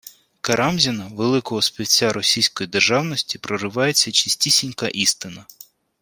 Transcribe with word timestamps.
Карамзіна– 0.41 1.07
«великого 1.13 1.61
співця» 1.61 2.13
російської 2.13 2.67
державності, 2.69 3.37
проривається 3.39 4.11
чистісінька 4.11 4.87
істина 4.87 5.45